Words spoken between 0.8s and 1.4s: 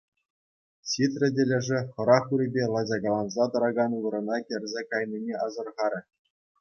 Ҫитрӗ